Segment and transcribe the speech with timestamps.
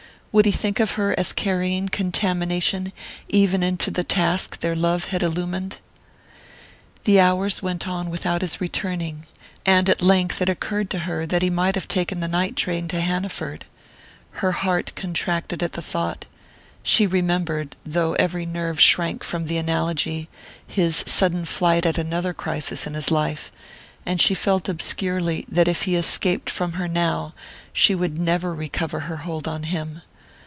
[0.33, 2.93] Would he think of her as carrying contamination
[3.27, 5.79] even into the task their love had illumined?
[7.03, 9.25] The hours went on without his returning,
[9.65, 12.87] and at length it occurred to her that he might have taken the night train
[12.87, 13.65] to Hanaford.
[14.39, 16.23] Her heart contracted at the thought:
[16.81, 20.29] she remembered though every nerve shrank from the analogy
[20.65, 23.51] his sudden flight at another crisis in his life,
[24.05, 27.33] and she felt obscurely that if he escaped from her now
[27.73, 30.01] she would never recover her hold on him.